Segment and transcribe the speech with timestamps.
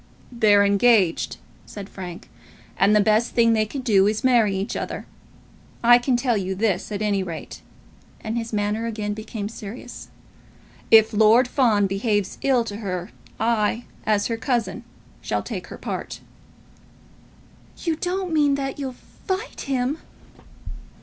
[0.31, 2.27] "They're engaged," said Frank,
[2.75, 5.05] "and the best thing they can do is to marry each other.
[5.83, 7.61] I can tell you this, at any rate,"
[8.19, 10.07] and his manner again became serious,
[10.89, 14.83] "if Lord Fawn behaves ill to her, I, as her cousin,
[15.21, 16.19] shall take her part."
[17.83, 18.95] "You don't mean that you'll
[19.27, 19.99] fight him!"